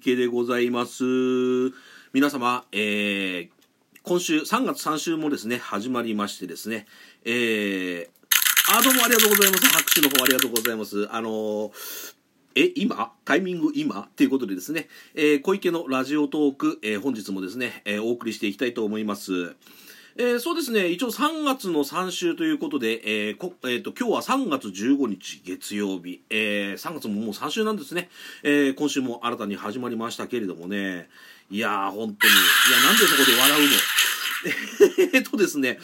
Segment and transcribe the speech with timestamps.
[0.00, 1.04] 池でございます。
[2.14, 3.48] 皆様、えー、
[4.02, 6.86] 今週3月3週もですね始まりましてですね
[7.24, 8.08] えー、
[8.78, 9.66] あどうもありがとうございます。
[9.66, 11.06] 拍手の方ありがとうございます。
[11.12, 12.14] あのー
[12.56, 13.12] え、今？
[13.24, 14.08] タイミング今？
[14.16, 19.54] ということでですね、えー、小池のラジオトーク、えー、本日もですね、え、お送りしていきたいと思います。
[20.16, 28.08] えー、そうですね、一応3月の3週ということで、えーこえーと、今日は3月15日月曜日、えー、3月ももう3週なんですね、
[28.42, 31.08] えー、今週も新たに始まりましたけれどもね、
[31.50, 32.16] いやー、本当に、いや、
[32.86, 33.70] なんでそこで笑うの？
[35.12, 35.78] えっとですね、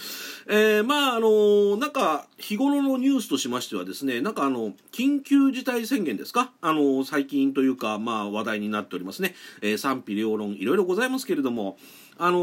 [0.46, 6.52] えー、まああのなんか日頃のニュースとしましてはですねなんかあの緊急事態宣言ですか？
[6.62, 11.78] あの最近というかまあ話題になっておりますね、えー、賛否両論いろいろございますけれども
[12.18, 12.38] あの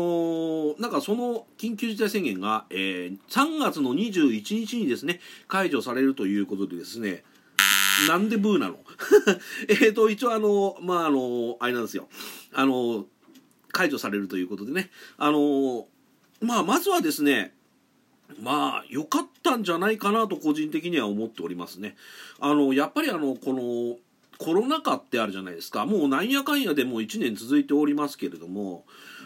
[0.76, 7.23] ー、なんかその緊急事態宣言が、えー、3月の21日にですね解除されるということでですね
[8.08, 8.80] なんでブーなの？
[9.81, 12.08] えっと一応あのまああのあれなんですよ。
[12.52, 13.06] あの
[13.72, 14.91] 解除されるということでね。
[15.17, 15.88] あの
[16.44, 17.53] まあまずはですね
[18.39, 21.95] まあ良かったんじゃないかなと個人的には思っておりますね。
[22.39, 23.97] あのやっぱりあのこの
[24.38, 25.85] コロナ禍ってあるじゃないですか。
[25.85, 28.85] もうなんやかんやでもう1年続いておりますけれども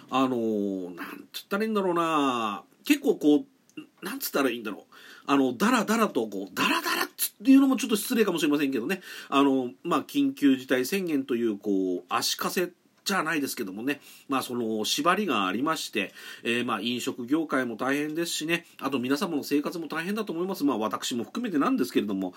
[0.10, 2.64] あのなんつったらいいんだろうな。
[2.86, 4.84] 結構こうなんつったらいいんだろう。
[5.26, 7.08] あのだらだらとこうだらだらっ
[7.44, 9.02] ていうのもちょっと失礼かもしれませんけどね。
[9.30, 12.72] あのまあ緊急事態宣言というこう足かせ
[13.08, 16.14] じゃないですけどもね、まあその縛りがありまして、
[16.44, 20.66] えー、まあ飲食業界も大変ですしね、あと皆様の生活も大変だと思います。
[20.66, 22.34] まあ私も含めてなんですけれども、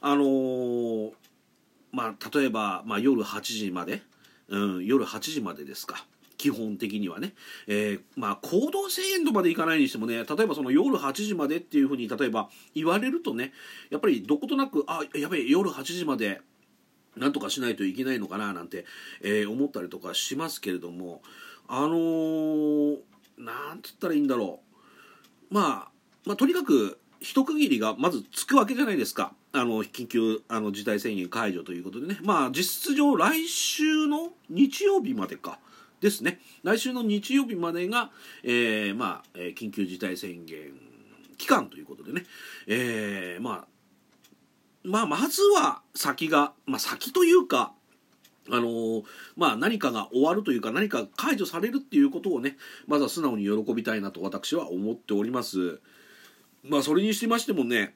[0.00, 1.12] あのー、
[1.90, 4.02] まあ例えば、まあ夜8時まで、
[4.48, 6.06] うん、夜8時までですか。
[6.38, 7.34] 基本的にはね、
[7.66, 10.24] えー、まあ行動制限とまでいかないにしてもね。
[10.24, 13.52] 例えばその夜8時までっていうふうに例えば言われるとね。
[13.90, 16.40] やっぱりどことなくあやべえ夜8時まで。
[17.16, 18.84] なんとかしないといけないのかななんて、
[19.22, 21.22] えー、思ったりとかしますけれども
[21.68, 22.98] あのー、
[23.38, 24.60] なんつったらいいんだろ
[25.50, 25.54] う。
[25.54, 25.90] まあ
[26.24, 29.32] まあとにかく一区切りがまずつくわけじゃないですか。
[29.52, 32.18] あの緊急あの事態宣言解除ということでね。
[32.22, 35.58] まあ実質上来週の日曜日までか。
[36.02, 36.40] ですね。
[36.64, 38.10] 来週の日曜日までが、
[38.42, 40.72] えー、まあ、え、緊急事態宣言
[41.38, 42.24] 期間ということでね、
[42.66, 43.66] えー、まあ
[44.84, 47.72] まあ、まずは先が、まあ、先というか、
[48.48, 49.04] あのー、
[49.36, 52.56] まあ、何かが終わるというか何か解除されるっていうことをね
[52.88, 55.80] まずは素直に喜びたいなと私は思っております。
[56.64, 57.94] まあそれにしてましてもね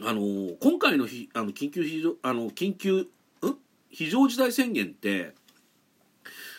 [0.00, 3.08] あのー、今回のひあの緊急非常あの緊急ん？
[3.90, 5.34] 非常事態宣言って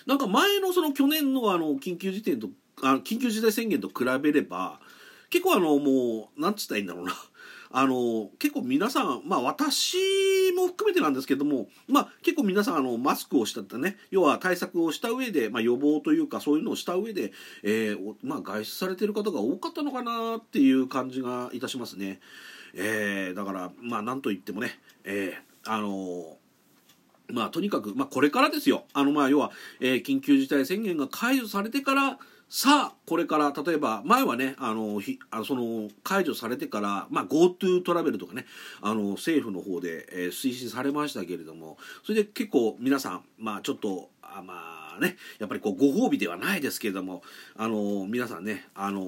[0.06, 2.50] なんか前のその去年のあの緊急事態と
[2.82, 4.82] あ緊急事態宣言と比べれば
[5.30, 7.14] 結構あのもうなんつったらいいんだろうな。
[7.72, 9.98] あの結構皆さんまあ私
[10.56, 17.32] も含めてなんですけどもまあ結構皆さんあのマスクをしたってね要は対策をした上で、まあ、予防というかそういうのをした上で、
[17.64, 22.20] えーまあ、外出されてる方が多かったのかなっていう感じがいたしますね。
[22.74, 26.38] えー、だからまあなんといってもね、えー、あの
[27.30, 32.20] まあとにかく、まあ、これからですよあのまあ要は、えー、緊急事態宣言が解除されてから
[32.50, 38.46] さあこれから例えば前はねあのひあその解除されてから、まあ、GoTo トラベルとかね
[38.82, 47.22] あの政府の方で、えー、推進されましたけれどもそれで結構皆さん、まあ、ちょっとあまあねやっぱりこうご褒美ではないですけれども
[47.58, 49.02] あの皆さんねあの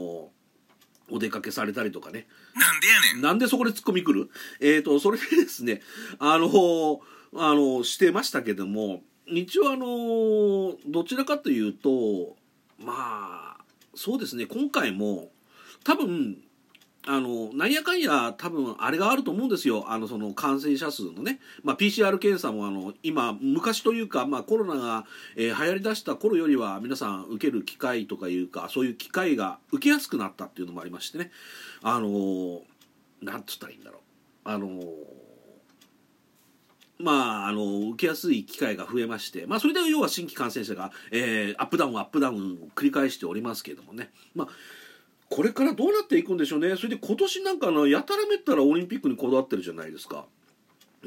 [1.11, 2.27] お出かけされたりとかね。
[2.55, 3.21] なんでやねん。
[3.23, 4.29] なんでそこで突っ込み来る？
[4.59, 5.81] えっ、ー、とそれでですね
[6.19, 7.01] あの
[7.35, 12.35] あのしてましたけども一応あのどちらかというと
[12.79, 13.57] まあ
[13.95, 14.45] そうですね。
[14.45, 15.29] 今回も
[15.83, 16.37] 多分
[17.07, 19.85] あのなんやかんや多分あれがあると思うんですよ。
[19.87, 31.31] あのその感染者数のね、まあ、PCR 検査もあの今昔というか、まあ、コロナが、えー、流行りだした頃よりは皆さん受ける機会とかいうかそういう機会が受けやすくなったっていうのもありましてね。
[31.81, 32.61] あの
[33.21, 34.01] なんつったらいいんだろう。
[34.43, 34.67] あの
[36.99, 44.47] まあ、あの受けやすい機会が増えまして、まあ、それで要は新規感染者が、えー、アップダウンアップダウンを繰り返しておりますけれどもね、まあ、
[45.29, 46.75] これからどうなっていくんでしょうね。
[46.75, 50.25] それで今年なんかのやたらめったらオリンピックにこだわってるじゃないですか。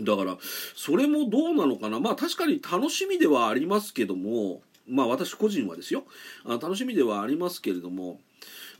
[0.00, 0.38] だから
[0.74, 2.00] それもどうなのかな。
[2.00, 6.04] まあ確かに楽しみではありますけどもまあ私個人はですよ。
[6.46, 8.18] あ楽しみではありますけれども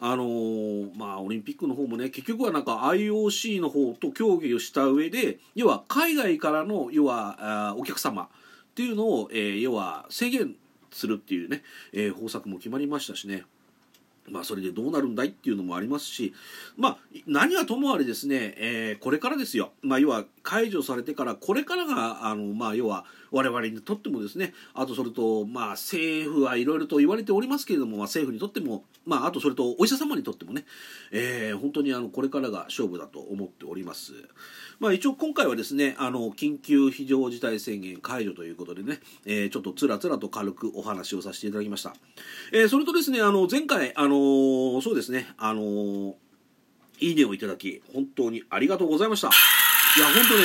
[0.05, 8.27] あのー、まあオリンピックの方もね結局はなんか IOC の方と協議をした上で要は海外からの要はあお客様っ
[8.75, 10.57] ていうのを、えー、要は制限
[10.91, 11.63] するっていうね、
[11.93, 13.45] えー、方策も決まりましたしね。
[14.29, 16.33] まあそれでどうなるんだいっていうのもありますし、
[16.77, 19.73] まあ何はともあれですね、えー、これからですよ。
[19.83, 30.65] まあ要は解除されてからこれからがあの、まあ、要は我々にとってもですねあとそれと、まあ、政府はいろいろと言われておりますけれども、まあ、政府にとっても、まあ、あとそれとお医者様にとってもね、
[31.11, 34.13] えー、本当にあのこれからが勝負だと思っております。
[34.79, 41.95] まあ、一応今回はですねあの緊急非常事態宣言解除ということでね、えー、ちょっとつらつらと軽くお話をさせていただきました。
[42.53, 46.17] えー、それとですねあの前回あのそうですねあの
[46.99, 49.31] いいねをいただき本当にありがとうございました。
[49.95, 50.45] いや、本当ね、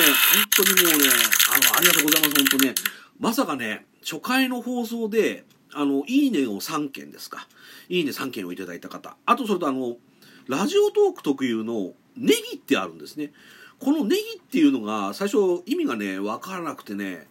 [0.56, 1.08] 本当にもうね、
[1.54, 2.74] あの、ありがとうございます、本当ね。
[3.18, 7.48] まさかね、初回の放送で、あの、いいねを3件ですか。
[7.88, 9.16] いいね3件をいただいた方。
[9.24, 9.96] あと、それとあの、
[10.48, 13.32] ラジオトーク特有のネギってあるんですね。
[13.80, 17.04] このネギっていうのが、最初意味がね、わからなくてね。
[17.06, 17.28] なんでやね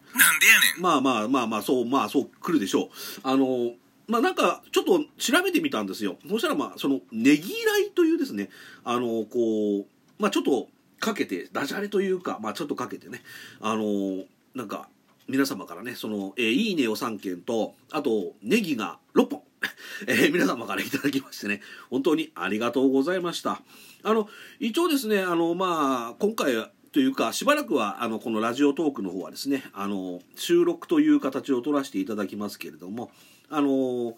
[0.80, 0.82] ん。
[0.82, 2.88] まあまあまあまあ、そう、まあそう来るでしょう。
[3.22, 3.74] あの、
[4.08, 6.16] まあなんか、ちょっと調べてみたんですよ。
[6.28, 8.50] そしたらまあ、その、ねぎらいというですね、
[8.82, 9.86] あの、こう、
[10.18, 10.68] まあちょっと、
[11.00, 13.22] かけてダジャレというか、まあ、ちょっとかけてね。
[13.60, 14.88] あのー、なんか
[15.28, 19.42] 皆様からねその、えー、いいねを3件とあとネギが6本。
[20.06, 21.60] えー、皆様からいただきましてね。
[21.90, 23.60] 本当にありがとうございました。
[24.04, 24.28] あの
[24.60, 33.10] 一応ですねあのまあ今回というかしばらくはあのこのラジオトークの方はですねあの収録という形を取らせていただきますけれども
[33.50, 34.16] あの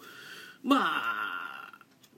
[0.63, 1.30] まあ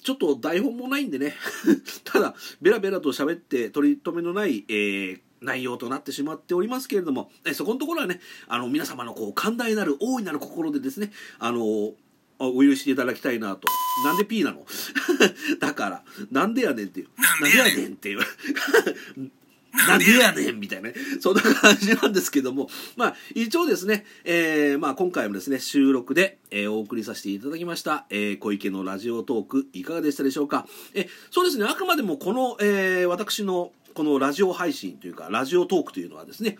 [0.04, 1.34] ちょっと台本もないんでね
[2.04, 11.94] ただベラベラと喋って取り留めのない、えー、内容となってしまっておりますけれども、えそこのところはねあの皆様のこう寛大なる大いなる心でですねあの
[12.40, 13.68] お許しいただきたいなと。
[14.06, 14.66] なんで P なの？
[15.60, 17.08] だから、なんでやねんっていう。
[17.42, 18.20] なんでやねんっていう。
[19.88, 20.96] なんでやねんみたいなね。
[21.20, 22.70] そんな感じなんですけども。
[22.96, 30.68] まあ、一応ですね、えー、まあ今回もですね、収録で、えー、お送りさせていただきました、えー、小池のラジオトーク、いかがでしたでしょうか？
[30.94, 36.58] え、そうですね、あくまでもこの、えー、私のこのラジオ配信というか、ラジオトークというのはですね、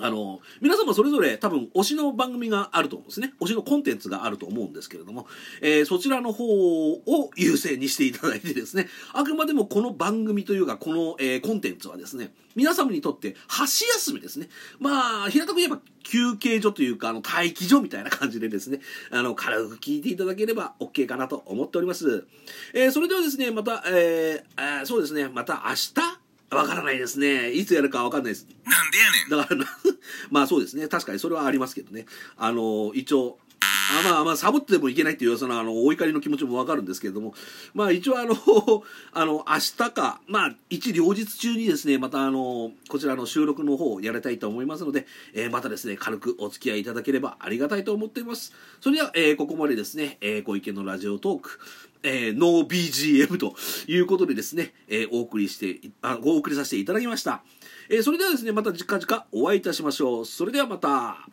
[0.00, 3.34] あの、皆様それぞれ多分推しの番組があると思うんですね。
[3.40, 5.26] 推しのコンテンツがあると思うんですけれども、
[5.60, 14.48] えー、そちらの方を優先にしていただいてですね、あくまでもこの番組というか、この、えー、コンテンツはですね、皆様にとって箸休みですね。
[14.80, 18.80] まあ、平たく言えば休憩所というか、あの、待機所みたいな感じでですね、
[19.10, 22.26] あの、軽く聞いていただければ OK かなと思っております。
[22.74, 26.17] えー、それではですね、また、えー、そうですね、また明日
[26.50, 27.50] わからないですね。
[27.50, 28.46] いつやるかわかんないです。
[28.64, 29.48] なんでやねん。
[29.48, 29.94] だから
[30.30, 30.88] まあそうですね。
[30.88, 32.06] 確かにそれはありますけどね。
[32.36, 37.34] あの、一応、あまあまあ、サボってでもいけないっていう、その、あの、お怒りの気持ちもわかるんですけれども、
[37.74, 38.34] まあ一応あの、
[39.12, 48.52] あの、明日か、まあ、一両日中にですね、またあの、こちらの収録の方をやりたいと思いますので、えー、またですね、軽くお付き合いいただければありがたいと思っています。
[48.80, 51.58] それでは、えー、ここまでですね、えー、小池のラジオトーク、
[52.02, 53.56] えー、ノー BGM と
[53.86, 57.42] いうことでですね、えー、お送りして、あ、お送りさせていただきました。
[57.88, 60.26] えー、それではですね、また近々お会いいたしましょう。
[60.26, 61.26] それではまた。